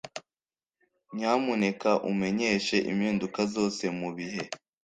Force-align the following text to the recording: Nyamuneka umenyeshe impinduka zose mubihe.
Nyamuneka 1.15 1.91
umenyeshe 2.11 2.75
impinduka 2.91 3.39
zose 3.53 3.83
mubihe. 3.99 4.41